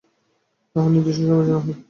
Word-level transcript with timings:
আহারের 0.75 0.91
নির্দিষ্ট 0.93 1.21
সময় 1.21 1.45
যেন 1.47 1.57
হয়। 1.57 1.75